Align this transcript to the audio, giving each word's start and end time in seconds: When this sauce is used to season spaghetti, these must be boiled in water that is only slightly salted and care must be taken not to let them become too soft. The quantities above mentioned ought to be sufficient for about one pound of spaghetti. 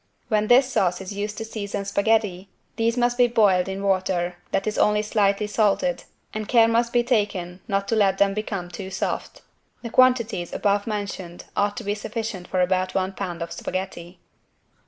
When 0.29 0.47
this 0.47 0.71
sauce 0.73 0.99
is 0.99 1.13
used 1.13 1.37
to 1.37 1.45
season 1.45 1.85
spaghetti, 1.85 2.49
these 2.75 2.97
must 2.97 3.19
be 3.19 3.27
boiled 3.27 3.67
in 3.69 3.83
water 3.83 4.37
that 4.49 4.65
is 4.65 4.79
only 4.79 5.03
slightly 5.03 5.45
salted 5.45 6.05
and 6.33 6.47
care 6.47 6.67
must 6.67 6.91
be 6.91 7.03
taken 7.03 7.61
not 7.67 7.87
to 7.89 7.95
let 7.95 8.17
them 8.17 8.33
become 8.33 8.71
too 8.71 8.89
soft. 8.89 9.43
The 9.83 9.91
quantities 9.91 10.53
above 10.53 10.87
mentioned 10.87 11.45
ought 11.55 11.77
to 11.77 11.83
be 11.83 11.93
sufficient 11.93 12.47
for 12.47 12.61
about 12.61 12.95
one 12.95 13.11
pound 13.13 13.43
of 13.43 13.51
spaghetti. 13.51 14.17